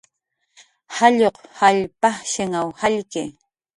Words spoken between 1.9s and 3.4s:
pajshinw jallki